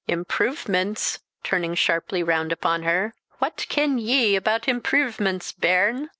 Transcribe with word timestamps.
"Impruvements!" 0.09 1.19
turning 1.43 1.75
sharply 1.75 2.23
round 2.23 2.51
upon 2.51 2.81
her; 2.81 3.13
"what 3.37 3.67
ken 3.69 3.99
ye 3.99 4.35
about 4.35 4.63
impruvements, 4.63 5.51
bairn? 5.53 6.09